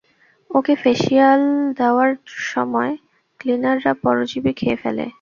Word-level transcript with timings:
ওকে 0.49 0.73
facial 0.75 1.41
দেওয়ার 1.77 2.11
সময় 2.51 2.91
ক্লিনাররা 3.39 3.93
পরজীবী 4.03 4.51
খেয়ে 4.53 4.77
ফেলে। 4.81 5.05